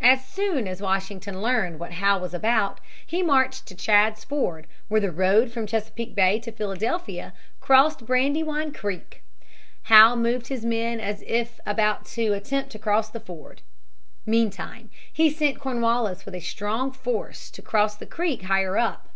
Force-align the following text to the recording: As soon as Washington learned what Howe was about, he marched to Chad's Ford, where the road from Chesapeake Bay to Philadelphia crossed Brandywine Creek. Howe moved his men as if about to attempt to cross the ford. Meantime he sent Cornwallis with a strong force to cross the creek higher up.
As 0.00 0.24
soon 0.26 0.66
as 0.66 0.80
Washington 0.80 1.42
learned 1.42 1.78
what 1.78 1.92
Howe 1.92 2.16
was 2.18 2.32
about, 2.32 2.80
he 3.06 3.22
marched 3.22 3.66
to 3.66 3.74
Chad's 3.74 4.24
Ford, 4.24 4.66
where 4.88 5.02
the 5.02 5.10
road 5.12 5.52
from 5.52 5.66
Chesapeake 5.66 6.14
Bay 6.14 6.40
to 6.40 6.50
Philadelphia 6.50 7.34
crossed 7.60 8.06
Brandywine 8.06 8.72
Creek. 8.72 9.22
Howe 9.82 10.16
moved 10.16 10.46
his 10.46 10.64
men 10.64 11.00
as 11.00 11.22
if 11.26 11.60
about 11.66 12.06
to 12.16 12.32
attempt 12.32 12.70
to 12.70 12.78
cross 12.78 13.10
the 13.10 13.20
ford. 13.20 13.60
Meantime 14.24 14.88
he 15.12 15.28
sent 15.28 15.60
Cornwallis 15.60 16.24
with 16.24 16.34
a 16.36 16.40
strong 16.40 16.90
force 16.90 17.50
to 17.50 17.60
cross 17.60 17.94
the 17.94 18.06
creek 18.06 18.44
higher 18.44 18.78
up. 18.78 19.10